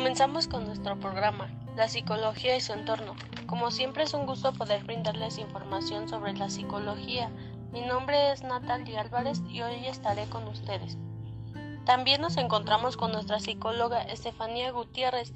Comenzamos 0.00 0.48
con 0.48 0.64
nuestro 0.64 0.98
programa, 0.98 1.50
La 1.76 1.86
psicología 1.86 2.56
y 2.56 2.62
su 2.62 2.72
entorno. 2.72 3.16
Como 3.46 3.70
siempre 3.70 4.04
es 4.04 4.14
un 4.14 4.24
gusto 4.24 4.50
poder 4.54 4.82
brindarles 4.84 5.36
información 5.36 6.08
sobre 6.08 6.32
la 6.32 6.48
psicología. 6.48 7.30
Mi 7.70 7.82
nombre 7.82 8.32
es 8.32 8.42
Natalia 8.42 9.02
Álvarez 9.02 9.42
y 9.50 9.60
hoy 9.60 9.84
estaré 9.84 10.24
con 10.30 10.48
ustedes. 10.48 10.96
También 11.84 12.22
nos 12.22 12.38
encontramos 12.38 12.96
con 12.96 13.12
nuestra 13.12 13.40
psicóloga 13.40 14.00
Estefanía 14.00 14.70
Gutiérrez 14.70 15.34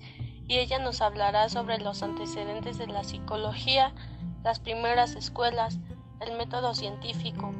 y 0.48 0.56
ella 0.56 0.78
nos 0.78 1.02
hablará 1.02 1.50
sobre 1.50 1.76
los 1.76 2.02
antecedentes 2.02 2.78
de 2.78 2.86
la 2.86 3.04
psicología, 3.04 3.92
las 4.42 4.60
primeras 4.60 5.14
escuelas, 5.14 5.78
el 6.20 6.38
método 6.38 6.72
científico, 6.72 7.52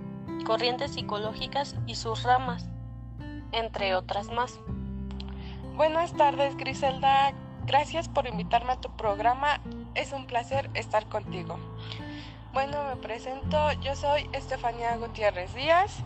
corrientes 0.46 0.94
psicológicas 0.94 1.76
y 1.86 1.96
sus 1.96 2.22
ramas, 2.22 2.66
entre 3.52 3.94
otras 3.94 4.28
más. 4.30 4.58
Buenas 5.76 6.12
tardes, 6.12 6.56
Griselda. 6.56 7.32
Gracias 7.66 8.08
por 8.08 8.28
invitarme 8.28 8.74
a 8.74 8.80
tu 8.80 8.94
programa. 8.96 9.60
Es 9.96 10.12
un 10.12 10.24
placer 10.24 10.70
estar 10.74 11.06
contigo. 11.06 11.58
Bueno, 12.52 12.84
me 12.84 12.94
presento. 12.94 13.72
Yo 13.82 13.96
soy 13.96 14.30
Estefanía 14.32 14.96
Gutiérrez 14.98 15.52
Díaz 15.52 16.04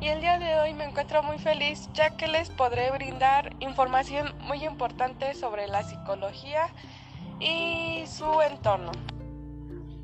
y 0.00 0.08
el 0.08 0.22
día 0.22 0.38
de 0.38 0.58
hoy 0.58 0.72
me 0.72 0.84
encuentro 0.84 1.22
muy 1.22 1.38
feliz 1.38 1.90
ya 1.92 2.16
que 2.16 2.28
les 2.28 2.48
podré 2.48 2.90
brindar 2.92 3.54
información 3.60 4.34
muy 4.40 4.64
importante 4.64 5.34
sobre 5.34 5.68
la 5.68 5.82
psicología 5.82 6.68
y 7.40 8.04
su 8.06 8.40
entorno. 8.40 8.92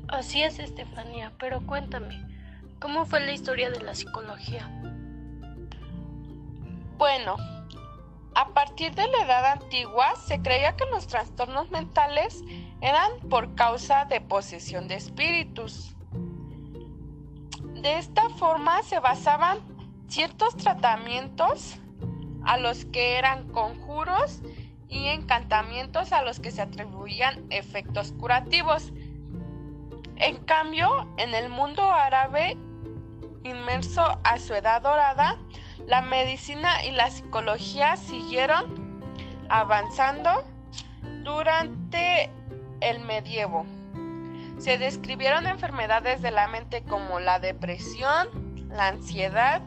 Así 0.09 0.43
es, 0.43 0.59
Estefanía, 0.59 1.31
pero 1.39 1.65
cuéntame, 1.65 2.23
¿cómo 2.79 3.07
fue 3.07 3.19
la 3.21 3.31
historia 3.31 3.71
de 3.71 3.81
la 3.81 3.95
psicología? 3.95 4.69
Bueno, 6.99 7.35
a 8.37 8.49
partir 8.49 8.93
de 8.93 9.07
la 9.07 9.23
edad 9.23 9.45
antigua 9.45 10.15
se 10.15 10.39
creía 10.43 10.75
que 10.75 10.85
los 10.91 11.07
trastornos 11.07 11.71
mentales 11.71 12.43
eran 12.81 13.11
por 13.31 13.55
causa 13.55 14.05
de 14.05 14.21
posesión 14.21 14.87
de 14.87 14.93
espíritus. 14.93 15.95
De 17.81 17.97
esta 17.97 18.29
forma 18.29 18.83
se 18.83 18.99
basaban 18.99 19.57
ciertos 20.07 20.55
tratamientos 20.55 21.79
a 22.45 22.59
los 22.59 22.85
que 22.85 23.17
eran 23.17 23.47
conjuros 23.47 24.43
y 24.87 25.07
encantamientos 25.07 26.13
a 26.13 26.21
los 26.21 26.39
que 26.39 26.51
se 26.51 26.61
atribuían 26.61 27.43
efectos 27.49 28.11
curativos. 28.19 28.93
En 30.15 30.37
cambio, 30.45 31.11
en 31.17 31.33
el 31.33 31.49
mundo 31.49 31.91
árabe, 31.91 32.55
inmerso 33.43 34.19
a 34.23 34.37
su 34.37 34.53
edad 34.53 34.83
dorada, 34.83 35.39
la 35.85 36.01
medicina 36.01 36.83
y 36.85 36.91
la 36.91 37.09
psicología 37.09 37.95
siguieron 37.97 39.01
avanzando 39.49 40.43
durante 41.23 42.31
el 42.81 42.99
medievo. 42.99 43.65
Se 44.57 44.77
describieron 44.77 45.45
enfermedades 45.45 46.21
de 46.21 46.31
la 46.31 46.47
mente 46.47 46.83
como 46.83 47.19
la 47.19 47.39
depresión, 47.39 48.27
la 48.69 48.87
ansiedad, 48.87 49.61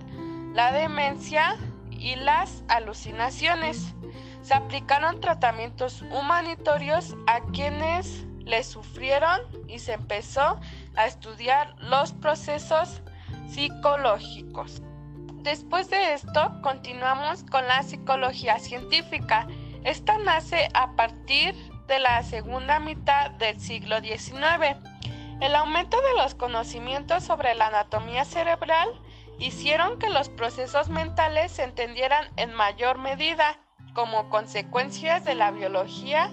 la 0.52 0.72
demencia 0.72 1.56
y 1.90 2.16
las 2.16 2.64
alucinaciones. 2.68 3.94
Se 4.42 4.54
aplicaron 4.54 5.20
tratamientos 5.20 6.02
humanitorios 6.02 7.14
a 7.26 7.40
quienes 7.52 8.26
le 8.40 8.64
sufrieron 8.64 9.40
y 9.68 9.78
se 9.78 9.92
empezó 9.92 10.58
a 10.96 11.06
estudiar 11.06 11.76
los 11.78 12.12
procesos 12.12 13.00
psicológicos. 13.48 14.82
Después 15.42 15.88
de 15.88 16.12
esto, 16.12 16.60
continuamos 16.60 17.44
con 17.44 17.66
la 17.66 17.82
psicología 17.82 18.58
científica. 18.58 19.48
Esta 19.84 20.18
nace 20.18 20.68
a 20.74 20.94
partir 20.96 21.54
de 21.86 21.98
la 21.98 22.22
segunda 22.22 22.78
mitad 22.78 23.30
del 23.32 23.58
siglo 23.58 24.00
XIX. 24.00 24.76
El 25.40 25.54
aumento 25.54 25.96
de 25.96 26.22
los 26.22 26.34
conocimientos 26.34 27.24
sobre 27.24 27.54
la 27.54 27.68
anatomía 27.68 28.26
cerebral 28.26 28.90
hicieron 29.38 29.98
que 29.98 30.10
los 30.10 30.28
procesos 30.28 30.90
mentales 30.90 31.52
se 31.52 31.64
entendieran 31.64 32.28
en 32.36 32.52
mayor 32.52 32.98
medida. 32.98 33.58
Como 33.94 34.28
consecuencias 34.28 35.24
de 35.24 35.34
la 35.34 35.52
biología, 35.52 36.30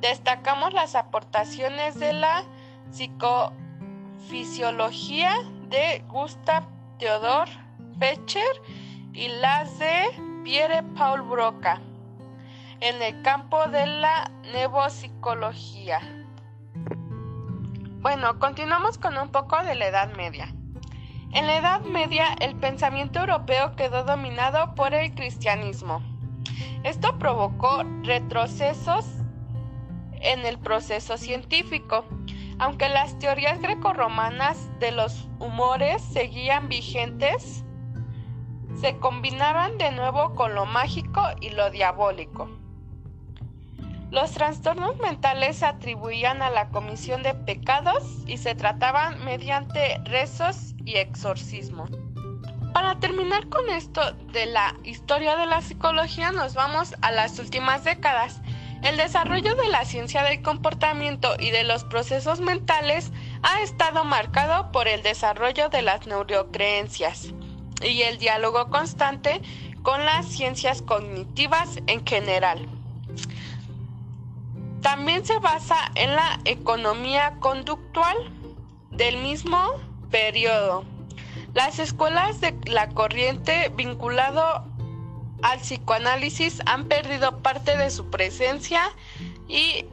destacamos 0.00 0.72
las 0.72 0.96
aportaciones 0.96 2.00
de 2.00 2.12
la 2.12 2.42
psicofisiología 2.90 5.32
de 5.68 6.02
Gustav 6.08 6.64
Theodor 6.98 7.48
Fetcher 7.98 8.62
y 9.12 9.28
las 9.28 9.78
de 9.78 10.04
Pierre 10.44 10.82
Paul 10.96 11.22
Broca 11.22 11.80
en 12.80 13.02
el 13.02 13.22
campo 13.22 13.66
de 13.66 13.86
la 13.86 14.30
neuropsicología. 14.52 16.00
Bueno, 18.00 18.38
continuamos 18.38 18.98
con 18.98 19.18
un 19.18 19.28
poco 19.30 19.60
de 19.64 19.74
la 19.74 19.88
Edad 19.88 20.14
Media. 20.14 20.54
En 21.32 21.46
la 21.46 21.58
Edad 21.58 21.80
Media 21.82 22.36
el 22.40 22.54
pensamiento 22.56 23.18
europeo 23.20 23.74
quedó 23.74 24.04
dominado 24.04 24.74
por 24.74 24.94
el 24.94 25.12
cristianismo. 25.14 26.00
Esto 26.84 27.18
provocó 27.18 27.82
retrocesos 28.04 29.04
en 30.20 30.46
el 30.46 30.58
proceso 30.58 31.16
científico. 31.16 32.04
Aunque 32.60 32.88
las 32.88 33.18
teorías 33.18 33.60
grecorromanas 33.60 34.68
de 34.78 34.92
los 34.92 35.28
humores 35.38 36.02
seguían 36.02 36.68
vigentes, 36.68 37.64
se 38.80 38.96
combinaban 38.98 39.76
de 39.78 39.90
nuevo 39.90 40.34
con 40.34 40.54
lo 40.54 40.64
mágico 40.64 41.22
y 41.40 41.50
lo 41.50 41.70
diabólico. 41.70 42.48
Los 44.10 44.30
trastornos 44.32 44.96
mentales 44.98 45.58
se 45.58 45.66
atribuían 45.66 46.42
a 46.42 46.50
la 46.50 46.68
comisión 46.68 47.22
de 47.22 47.34
pecados 47.34 48.04
y 48.26 48.38
se 48.38 48.54
trataban 48.54 49.22
mediante 49.24 50.00
rezos 50.04 50.74
y 50.84 50.96
exorcismos. 50.96 51.90
Para 52.72 53.00
terminar 53.00 53.48
con 53.48 53.68
esto 53.68 54.12
de 54.32 54.46
la 54.46 54.74
historia 54.84 55.36
de 55.36 55.46
la 55.46 55.60
psicología, 55.60 56.30
nos 56.30 56.54
vamos 56.54 56.94
a 57.02 57.10
las 57.10 57.38
últimas 57.38 57.84
décadas. 57.84 58.40
El 58.82 58.96
desarrollo 58.96 59.56
de 59.56 59.68
la 59.68 59.84
ciencia 59.84 60.22
del 60.22 60.40
comportamiento 60.40 61.34
y 61.38 61.50
de 61.50 61.64
los 61.64 61.82
procesos 61.84 62.40
mentales 62.40 63.10
ha 63.42 63.60
estado 63.60 64.04
marcado 64.04 64.70
por 64.70 64.86
el 64.86 65.02
desarrollo 65.02 65.68
de 65.68 65.82
las 65.82 66.06
neurocreencias 66.06 67.34
y 67.82 68.02
el 68.02 68.18
diálogo 68.18 68.68
constante 68.70 69.40
con 69.82 70.04
las 70.04 70.26
ciencias 70.26 70.82
cognitivas 70.82 71.78
en 71.86 72.04
general. 72.06 72.68
También 74.82 75.24
se 75.24 75.38
basa 75.38 75.76
en 75.94 76.14
la 76.14 76.40
economía 76.44 77.36
conductual 77.40 78.16
del 78.90 79.18
mismo 79.18 79.58
periodo. 80.10 80.84
Las 81.54 81.78
escuelas 81.78 82.40
de 82.40 82.54
la 82.66 82.88
corriente 82.90 83.72
vinculado 83.74 84.64
al 85.42 85.58
psicoanálisis 85.60 86.60
han 86.66 86.86
perdido 86.86 87.38
parte 87.38 87.76
de 87.76 87.90
su 87.90 88.10
presencia 88.10 88.82
y 89.48 89.86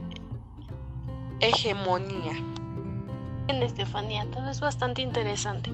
hegemonía. 1.39 2.33
En 3.47 3.61
Estefanía, 3.61 4.25
todo 4.31 4.49
es 4.49 4.59
bastante 4.59 5.01
interesante, 5.01 5.71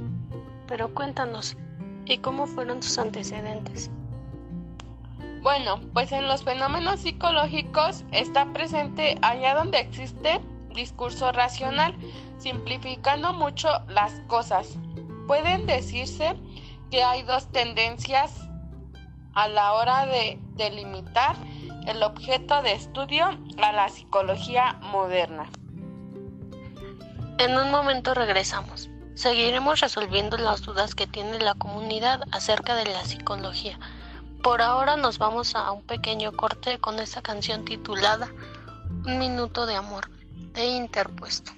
pero 0.67 0.93
cuéntanos, 0.93 1.57
¿y 2.05 2.17
cómo 2.17 2.47
fueron 2.47 2.79
tus 2.79 2.97
antecedentes? 2.97 3.89
Bueno, 5.41 5.81
pues 5.93 6.11
en 6.11 6.27
los 6.27 6.43
fenómenos 6.43 6.99
psicológicos 6.99 8.03
está 8.11 8.45
presente 8.53 9.17
allá 9.21 9.55
donde 9.55 9.79
existe 9.79 10.39
discurso 10.73 11.31
racional, 11.31 11.95
simplificando 12.37 13.33
mucho 13.33 13.69
las 13.87 14.13
cosas. 14.27 14.77
Pueden 15.27 15.65
decirse 15.65 16.35
que 16.91 17.03
hay 17.03 17.23
dos 17.23 17.51
tendencias 17.51 18.47
a 19.33 19.47
la 19.47 19.73
hora 19.73 20.05
de 20.05 20.37
delimitar 20.55 21.35
el 21.87 22.03
objeto 22.03 22.61
de 22.61 22.73
estudio 22.73 23.25
a 23.61 23.71
la 23.71 23.89
psicología 23.89 24.73
moderna. 24.91 25.49
En 27.39 27.57
un 27.57 27.71
momento 27.71 28.13
regresamos. 28.13 28.89
Seguiremos 29.15 29.79
resolviendo 29.81 30.37
las 30.37 30.61
dudas 30.61 30.95
que 30.95 31.07
tiene 31.07 31.39
la 31.39 31.53
comunidad 31.53 32.21
acerca 32.31 32.75
de 32.75 32.85
la 32.85 33.03
psicología. 33.05 33.77
Por 34.41 34.61
ahora 34.61 34.95
nos 34.95 35.17
vamos 35.17 35.55
a 35.55 35.71
un 35.71 35.83
pequeño 35.83 36.31
corte 36.31 36.79
con 36.79 36.99
esta 36.99 37.21
canción 37.21 37.65
titulada 37.65 38.31
Un 39.05 39.19
minuto 39.19 39.65
de 39.65 39.75
amor 39.75 40.09
de 40.53 40.65
Interpuesto. 40.65 41.51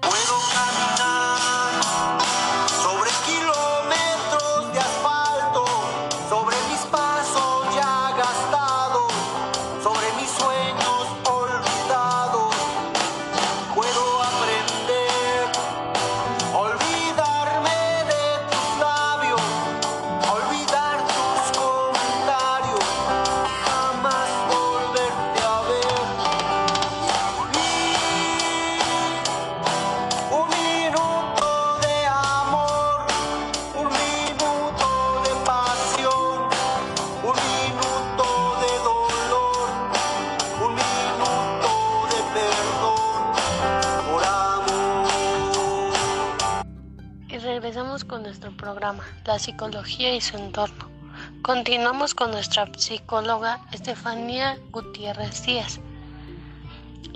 Puedo 0.00 0.38
caminar 0.52 2.20
sobre 2.68 3.10
la 49.30 49.38
psicología 49.38 50.12
y 50.12 50.20
su 50.20 50.36
entorno. 50.36 50.90
Continuamos 51.42 52.16
con 52.16 52.32
nuestra 52.32 52.66
psicóloga 52.76 53.60
Estefanía 53.70 54.58
Gutiérrez 54.72 55.46
Díaz. 55.46 55.78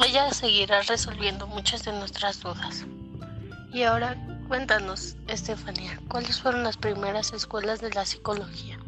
Ella 0.07 0.33
seguirá 0.33 0.83
resolviendo 0.83 1.49
muchas 1.49 1.83
de 1.83 1.93
nuestras 1.93 2.39
dudas. 2.39 2.85
Y 3.73 3.83
ahora 3.83 4.17
cuéntanos, 4.47 5.17
Estefanía, 5.27 5.99
¿cuáles 6.07 6.41
fueron 6.41 6.63
las 6.63 6.77
primeras 6.77 7.33
escuelas 7.33 7.81
de 7.81 7.91
la 7.91 8.05
psicología? 8.05 8.79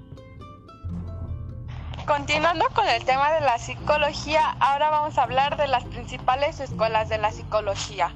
Continuando 2.06 2.66
con 2.74 2.86
el 2.86 3.04
tema 3.04 3.32
de 3.32 3.40
la 3.40 3.58
psicología, 3.58 4.50
ahora 4.60 4.90
vamos 4.90 5.18
a 5.18 5.24
hablar 5.24 5.56
de 5.56 5.66
las 5.66 5.82
principales 5.86 6.60
escuelas 6.60 7.08
de 7.08 7.18
la 7.18 7.32
psicología. 7.32 8.12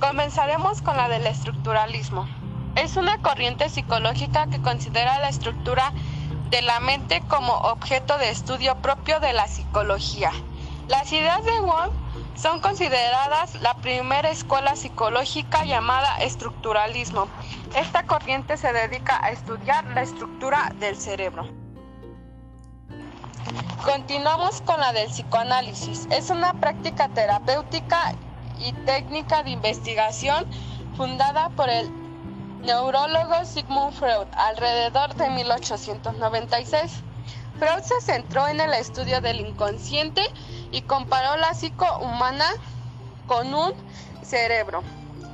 Comenzaremos 0.00 0.80
con 0.80 0.96
la 0.96 1.10
del 1.10 1.26
estructuralismo. 1.26 2.26
Es 2.76 2.96
una 2.96 3.18
corriente 3.22 3.70
psicológica 3.70 4.46
que 4.48 4.60
considera 4.60 5.18
la 5.18 5.30
estructura 5.30 5.92
de 6.50 6.60
la 6.60 6.78
mente 6.78 7.22
como 7.22 7.54
objeto 7.54 8.18
de 8.18 8.30
estudio 8.30 8.76
propio 8.82 9.18
de 9.18 9.32
la 9.32 9.48
psicología. 9.48 10.30
Las 10.88 11.10
ideas 11.10 11.42
de 11.44 11.58
Wong 11.60 11.90
son 12.36 12.60
consideradas 12.60 13.54
la 13.62 13.74
primera 13.74 14.28
escuela 14.28 14.76
psicológica 14.76 15.64
llamada 15.64 16.18
estructuralismo. 16.18 17.28
Esta 17.74 18.04
corriente 18.04 18.58
se 18.58 18.72
dedica 18.72 19.24
a 19.24 19.30
estudiar 19.30 19.84
la 19.86 20.02
estructura 20.02 20.70
del 20.78 20.96
cerebro. 20.96 21.48
Continuamos 23.84 24.60
con 24.60 24.78
la 24.80 24.92
del 24.92 25.08
psicoanálisis. 25.08 26.06
Es 26.10 26.28
una 26.28 26.52
práctica 26.52 27.08
terapéutica 27.08 28.14
y 28.58 28.72
técnica 28.84 29.42
de 29.42 29.50
investigación 29.50 30.44
fundada 30.96 31.48
por 31.50 31.70
el 31.70 32.05
neurólogo 32.66 33.44
Sigmund 33.44 33.94
Freud 33.94 34.26
alrededor 34.36 35.14
de 35.14 35.30
1896. 35.30 36.92
Freud 37.58 37.82
se 37.82 38.00
centró 38.00 38.48
en 38.48 38.60
el 38.60 38.74
estudio 38.74 39.20
del 39.20 39.40
inconsciente 39.40 40.22
y 40.72 40.82
comparó 40.82 41.36
la 41.36 41.54
psico 41.54 41.86
humana 41.98 42.44
con 43.28 43.54
un 43.54 43.72
cerebro. 44.22 44.82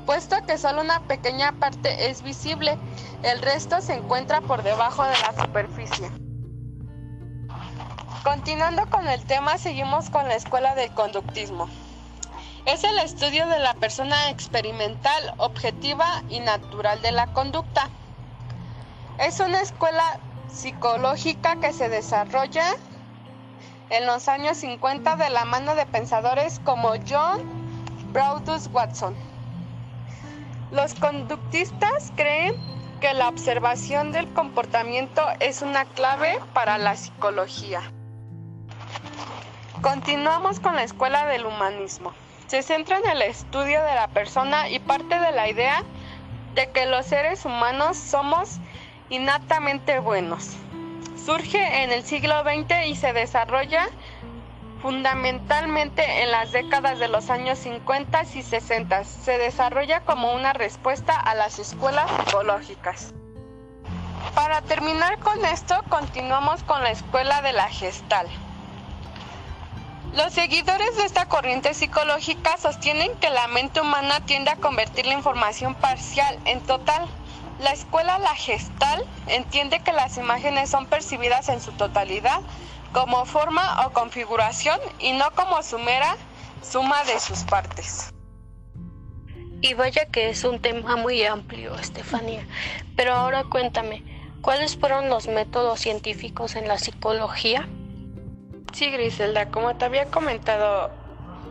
Puesto 0.05 0.37
que 0.47 0.59
solo 0.59 0.83
una 0.83 1.01
pequeña 1.01 1.53
parte 1.53 2.11
es 2.11 2.23
visible, 2.23 2.77
el 3.23 3.41
resto 3.41 3.81
se 3.81 3.95
encuentra 3.95 4.43
por 4.43 4.63
debajo 4.63 5.03
de 5.05 5.19
la 5.19 5.43
superficie. 5.43 6.11
Continuando 8.23 8.89
con 8.91 9.09
el 9.09 9.25
tema, 9.25 9.57
seguimos 9.57 10.11
con 10.11 10.29
la 10.29 10.35
escuela 10.35 10.75
del 10.75 10.93
conductismo. 10.93 11.69
Es 12.65 12.85
el 12.85 12.97
estudio 13.01 13.49
de 13.49 13.59
la 13.59 13.75
persona 13.75 14.31
experimental, 14.31 15.35
objetiva 15.39 16.23
y 16.29 16.39
natural 16.39 17.03
de 17.03 17.11
la 17.11 17.27
conducta. 17.33 17.89
Es 19.19 19.41
una 19.41 19.61
escuela 19.61 20.21
psicológica 20.49 21.57
que 21.57 21.73
se 21.73 21.89
desarrolla 21.89 22.77
en 23.91 24.07
los 24.07 24.29
años 24.29 24.59
50 24.59 25.17
de 25.17 25.31
la 25.31 25.45
mano 25.45 25.75
de 25.75 25.87
pensadores 25.87 26.61
como 26.61 26.93
John 27.09 27.43
Braudus 28.13 28.69
Watson. 28.73 29.17
Los 30.71 30.95
conductistas 30.95 32.13
creen 32.15 32.55
que 33.01 33.13
la 33.13 33.29
observación 33.29 34.13
del 34.13 34.33
comportamiento 34.35 35.21
es 35.41 35.63
una 35.63 35.85
clave 35.85 36.39
para 36.55 36.79
la 36.79 36.95
psicología. 36.95 37.83
Continuamos 39.83 40.61
con 40.61 40.77
la 40.77 40.85
escuela 40.85 41.27
del 41.27 41.45
humanismo. 41.45 42.13
Se 42.53 42.63
centra 42.63 42.99
en 42.99 43.09
el 43.09 43.23
estudio 43.23 43.83
de 43.83 43.95
la 43.95 44.09
persona 44.09 44.69
y 44.69 44.79
parte 44.79 45.19
de 45.19 45.33
la 45.33 45.49
idea 45.49 45.85
de 46.55 46.71
que 46.71 46.85
los 46.85 47.07
seres 47.07 47.47
humanos 47.47 47.97
somos 47.97 48.59
innatamente 49.09 50.01
buenos. 50.01 50.51
Surge 51.17 51.83
en 51.83 51.93
el 51.93 52.05
siglo 52.05 52.43
XX 52.43 52.89
y 52.89 52.95
se 52.95 53.15
desarrolla 53.15 53.89
fundamentalmente 54.83 56.23
en 56.23 56.31
las 56.31 56.53
décadas 56.53 56.99
de 56.99 57.09
los 57.09 57.31
años 57.31 57.59
50 57.59 58.23
y 58.35 58.43
60. 58.43 59.05
Se 59.05 59.39
desarrolla 59.39 60.01
como 60.01 60.35
una 60.35 60.53
respuesta 60.53 61.19
a 61.19 61.35
las 61.35 61.59
escuelas 61.59 62.11
psicológicas. 62.27 63.15
Para 64.35 64.61
terminar 64.61 65.19
con 65.21 65.43
esto, 65.47 65.83
continuamos 65.89 66.63
con 66.65 66.83
la 66.83 66.91
escuela 66.91 67.41
de 67.41 67.55
la 67.55 67.71
gestal. 67.71 68.27
Los 70.15 70.35
seguidores 70.35 70.95
de 70.99 71.07
esta 71.07 71.27
corriente 71.27 71.73
psicológica 71.73 72.59
sostienen 72.59 73.17
que 73.17 73.31
la 73.31 73.49
mente 73.49 73.81
humana 73.81 74.21
tiende 74.27 74.51
a 74.51 74.57
convertir 74.57 75.07
la 75.07 75.15
información 75.15 75.75
parcial 75.75 76.39
en 76.45 76.61
total. 76.61 77.09
La 77.61 77.73
escuela 77.73 78.19
La 78.19 78.35
Gestal 78.35 79.07
entiende 79.27 79.81
que 79.81 79.93
las 79.93 80.19
imágenes 80.19 80.69
son 80.69 80.85
percibidas 80.85 81.49
en 81.49 81.63
su 81.63 81.73
totalidad 81.73 82.41
como 82.93 83.25
forma 83.25 83.87
o 83.87 83.93
configuración 83.93 84.79
y 84.99 85.13
no 85.13 85.31
como 85.31 85.63
su 85.63 85.79
mera 85.79 86.19
suma 86.61 87.03
de 87.05 87.19
sus 87.19 87.45
partes. 87.45 88.11
Y 89.63 89.73
vaya 89.73 90.05
que 90.07 90.29
es 90.29 90.45
un 90.45 90.61
tema 90.61 90.97
muy 90.97 91.25
amplio, 91.25 91.75
Estefanía. 91.77 92.47
Pero 92.97 93.15
ahora 93.15 93.45
cuéntame, 93.45 94.03
¿cuáles 94.43 94.77
fueron 94.77 95.09
los 95.09 95.27
métodos 95.27 95.81
científicos 95.81 96.55
en 96.55 96.69
la 96.69 96.79
psicología? 96.79 97.67
Sí, 98.73 98.91
Griselda, 98.91 99.51
como 99.51 99.77
te 99.77 99.85
había 99.85 100.07
comentado, 100.07 100.91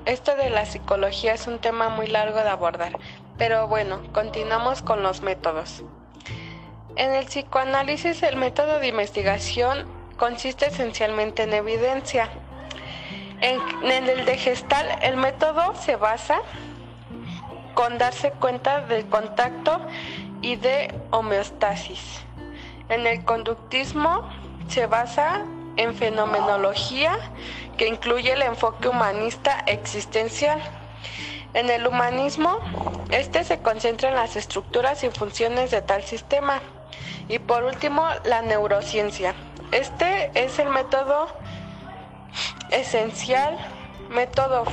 esto 0.05 0.35
de 0.35 0.49
la 0.49 0.65
psicología 0.65 1.35
es 1.35 1.45
un 1.45 1.59
tema 1.59 1.89
muy 1.89 2.07
largo 2.07 2.39
de 2.39 2.49
abordar, 2.49 2.97
pero 3.37 3.67
bueno, 3.67 4.01
continuamos 4.11 4.81
con 4.81 5.03
los 5.03 5.21
métodos. 5.21 5.83
En 6.95 7.13
el 7.13 7.25
psicoanálisis 7.25 8.23
el 8.23 8.37
método 8.37 8.79
de 8.79 8.87
investigación 8.87 9.85
consiste 10.17 10.67
esencialmente 10.67 11.43
en 11.43 11.53
evidencia. 11.53 12.29
En, 13.39 13.61
el 14.09 14.25
de 14.25 14.37
gestal 14.37 14.87
el 15.03 15.15
método 15.15 15.75
se 15.75 15.95
basa 15.95 16.39
con 17.75 17.99
darse 17.99 18.31
cuenta 18.31 18.81
del 18.81 19.07
contacto 19.07 19.79
y 20.41 20.55
de 20.55 20.93
homeostasis. 21.11 22.23
En 22.89 23.05
el 23.05 23.23
conductismo 23.23 24.27
se 24.67 24.87
basa 24.87 25.45
en 25.77 25.95
fenomenología 25.95 27.17
que 27.77 27.87
incluye 27.87 28.33
el 28.33 28.41
enfoque 28.41 28.87
humanista 28.87 29.63
existencial. 29.65 30.61
En 31.53 31.69
el 31.69 31.85
humanismo, 31.85 32.59
este 33.09 33.43
se 33.43 33.59
concentra 33.61 34.09
en 34.09 34.15
las 34.15 34.35
estructuras 34.35 35.03
y 35.03 35.09
funciones 35.09 35.71
de 35.71 35.81
tal 35.81 36.03
sistema. 36.03 36.61
Y 37.27 37.39
por 37.39 37.63
último, 37.63 38.05
la 38.23 38.41
neurociencia. 38.41 39.33
Este 39.71 40.31
es 40.33 40.59
el 40.59 40.69
método 40.69 41.27
esencial, 42.71 43.57
método 44.09 44.65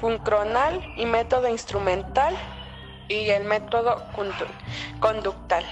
funcronal 0.00 0.92
y 0.96 1.06
método 1.06 1.48
instrumental 1.48 2.34
y 3.08 3.30
el 3.30 3.44
método 3.44 4.02
conductal. 5.00 5.64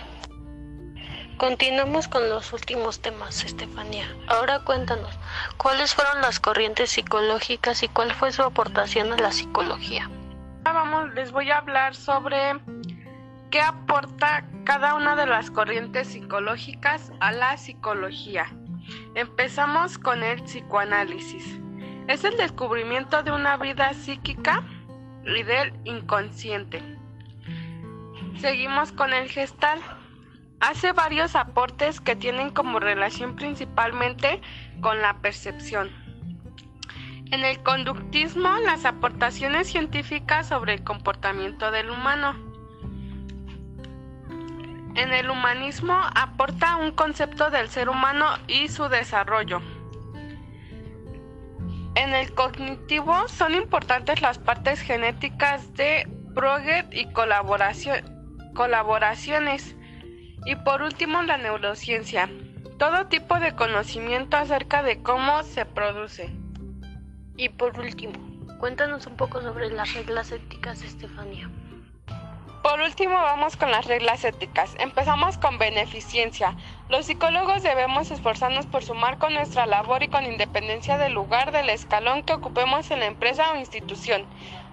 Continuamos 1.37 2.07
con 2.07 2.29
los 2.29 2.53
últimos 2.53 3.01
temas, 3.01 3.45
Estefanía. 3.45 4.07
Ahora 4.29 4.61
cuéntanos, 4.61 5.19
¿cuáles 5.57 5.93
fueron 5.93 6.23
las 6.23 6.39
corrientes 6.39 6.91
psicológicas 6.91 7.83
y 7.83 7.89
cuál 7.89 8.13
fue 8.13 8.31
su 8.31 8.43
aportación 8.43 9.13
a 9.13 9.17
la 9.17 9.33
psicología? 9.33 10.09
Vamos, 10.63 11.13
les 11.15 11.33
voy 11.33 11.51
a 11.51 11.59
hablar 11.59 11.97
sobre 11.97 12.55
qué 13.51 13.61
aporta 13.61 14.45
cada 14.65 14.95
una 14.95 15.17
de 15.17 15.27
las 15.27 15.51
corrientes 15.51 16.09
psicológicas 16.09 17.11
a 17.19 17.33
la 17.33 17.57
psicología. 17.57 18.47
Empezamos 19.17 19.99
con 19.99 20.23
el 20.23 20.41
psicoanálisis. 20.45 21.59
Es 22.07 22.23
el 22.23 22.37
descubrimiento 22.37 23.25
de 23.25 23.33
una 23.33 23.57
vida 23.57 23.93
psíquica 23.93 24.63
y 25.25 25.43
del 25.43 25.75
inconsciente. 25.85 26.81
Seguimos 28.41 28.93
con 28.93 29.13
el 29.13 29.29
gestal 29.29 29.81
hace 30.69 30.93
varios 30.93 31.37
aportes 31.37 32.01
que 32.01 32.17
tienen 32.17 32.51
como 32.51 32.81
relación 32.81 33.37
principalmente 33.37 34.41
con 34.81 35.03
la 35.03 35.19
percepción. 35.19 35.91
En 37.31 37.45
el 37.45 37.63
conductismo, 37.63 38.49
las 38.65 38.87
aportaciones 38.87 39.69
científicas 39.69 40.49
sobre 40.49 40.75
el 40.75 40.83
comportamiento 40.83 41.71
del 41.71 41.91
humano. 41.91 42.35
En 44.95 45.13
el 45.13 45.29
humanismo 45.29 46.01
aporta 46.15 46.77
un 46.77 46.93
concepto 46.93 47.51
del 47.51 47.69
ser 47.69 47.91
humano 47.91 48.27
y 48.47 48.69
su 48.69 48.89
desarrollo. 48.89 49.61
En 51.97 52.15
el 52.15 52.33
cognitivo 52.35 53.29
son 53.29 53.55
importantes 53.55 54.23
las 54.23 54.39
partes 54.39 54.81
genéticas 54.81 55.75
de 55.75 56.09
Proget 56.35 56.87
y 56.93 57.13
colaboraciones 57.13 58.05
y 60.45 60.57
por 60.57 60.83
último, 60.83 61.23
la 61.23 61.39
neurociencia. 61.39 62.29
Todo 62.79 63.07
tipo 63.07 63.39
de 63.39 63.55
conocimiento 63.55 64.37
acerca 64.37 64.83
de 64.83 65.03
cómo 65.03 65.43
se 65.43 65.65
produce. 65.65 66.31
Y 67.37 67.49
por 67.49 67.79
último, 67.79 68.13
cuéntanos 68.59 69.07
un 69.07 69.17
poco 69.17 69.41
sobre 69.41 69.71
las 69.71 69.95
reglas 69.95 70.33
éticas, 70.33 70.83
Estefanía. 70.83 71.51
Por 72.65 72.81
último, 72.81 73.15
vamos 73.15 73.57
con 73.57 73.71
las 73.71 73.85
reglas 73.85 74.25
éticas. 74.25 74.75
Empezamos 74.79 75.37
con 75.37 75.59
beneficencia. 75.59 76.57
Los 76.89 77.05
psicólogos 77.05 77.63
debemos 77.63 78.11
esforzarnos 78.11 78.65
por 78.65 78.83
sumar 78.83 79.19
con 79.19 79.35
nuestra 79.35 79.67
labor 79.67 80.03
y 80.03 80.09
con 80.09 80.25
independencia 80.25 80.97
del 80.97 81.13
lugar, 81.13 81.53
del 81.53 81.69
escalón 81.69 82.23
que 82.23 82.33
ocupemos 82.33 82.91
en 82.91 83.01
la 83.01 83.07
empresa 83.07 83.53
o 83.53 83.57
institución. 83.57 84.25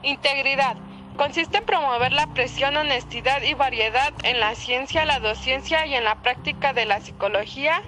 Integridad. 0.03 0.77
Consiste 1.21 1.59
en 1.59 1.65
promover 1.65 2.13
la 2.13 2.33
presión, 2.33 2.75
honestidad 2.77 3.43
y 3.43 3.53
variedad 3.53 4.11
en 4.23 4.39
la 4.39 4.55
ciencia, 4.55 5.05
la 5.05 5.19
docencia 5.19 5.85
y 5.85 5.93
en 5.93 6.03
la 6.03 6.23
práctica 6.23 6.73
de 6.73 6.85
la 6.85 6.99
psicología 6.99 7.83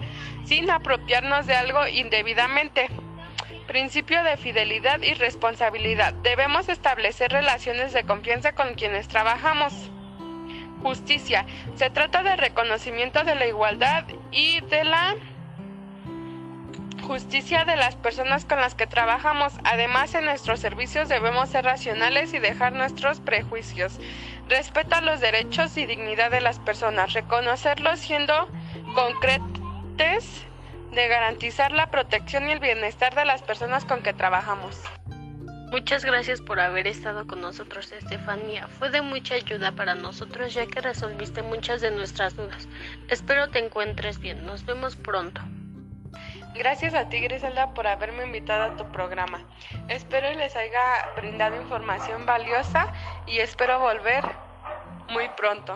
sin 0.45 0.69
apropiarnos 0.69 1.47
de 1.47 1.55
algo 1.55 1.87
indebidamente. 1.87 2.89
Principio 3.65 4.23
de 4.23 4.37
fidelidad 4.37 5.01
y 5.01 5.15
responsabilidad. 5.15 6.13
Debemos 6.13 6.69
establecer 6.69 7.31
relaciones 7.31 7.91
de 7.91 8.03
confianza 8.03 8.53
con 8.53 8.75
quienes 8.75 9.07
trabajamos. 9.07 9.73
Justicia. 10.83 11.47
Se 11.73 11.89
trata 11.89 12.21
de 12.21 12.35
reconocimiento 12.35 13.23
de 13.23 13.33
la 13.33 13.47
igualdad 13.47 14.05
y 14.31 14.61
de 14.61 14.83
la 14.83 15.15
justicia 17.03 17.65
de 17.65 17.75
las 17.75 17.95
personas 17.95 18.45
con 18.45 18.59
las 18.59 18.73
que 18.73 18.87
trabajamos. 18.87 19.53
Además, 19.63 20.15
en 20.15 20.25
nuestros 20.25 20.59
servicios 20.59 21.09
debemos 21.09 21.49
ser 21.49 21.65
racionales 21.65 22.33
y 22.33 22.39
dejar 22.39 22.73
nuestros 22.73 23.19
prejuicios. 23.19 23.99
Respeta 24.49 25.01
los 25.01 25.19
derechos 25.19 25.77
y 25.77 25.85
dignidad 25.85 26.31
de 26.31 26.41
las 26.41 26.59
personas. 26.59 27.13
Reconocerlos 27.13 27.99
siendo 27.99 28.47
concretos 28.95 29.43
de 29.97 31.07
garantizar 31.07 31.71
la 31.71 31.91
protección 31.91 32.47
y 32.47 32.51
el 32.51 32.59
bienestar 32.59 33.15
de 33.15 33.25
las 33.25 33.41
personas 33.41 33.85
con 33.85 34.01
que 34.01 34.13
trabajamos. 34.13 34.81
Muchas 35.71 36.05
gracias 36.05 36.39
por 36.39 36.59
haber 36.59 36.85
estado 36.85 37.25
con 37.25 37.41
nosotros, 37.41 37.91
Estefanía. 37.91 38.67
Fue 38.67 38.91
de 38.91 39.01
mucha 39.01 39.33
ayuda 39.33 39.71
para 39.71 39.95
nosotros 39.95 40.53
ya 40.53 40.67
que 40.67 40.81
resolviste 40.81 41.41
muchas 41.41 41.81
de 41.81 41.89
nuestras 41.89 42.35
dudas. 42.35 42.67
Espero 43.07 43.49
te 43.49 43.57
encuentres 43.57 44.19
bien. 44.19 44.45
Nos 44.45 44.65
vemos 44.65 44.95
pronto. 44.95 45.41
Gracias 46.55 46.93
a 46.93 47.09
ti, 47.09 47.19
Griselda, 47.19 47.73
por 47.73 47.87
haberme 47.87 48.23
invitado 48.23 48.63
a 48.63 48.77
tu 48.77 48.85
programa. 48.91 49.41
Espero 49.87 50.31
les 50.33 50.55
haya 50.55 51.09
brindado 51.15 51.59
información 51.59 52.27
valiosa 52.27 52.93
y 53.25 53.39
espero 53.39 53.79
volver 53.79 54.23
muy 55.09 55.29
pronto. 55.29 55.75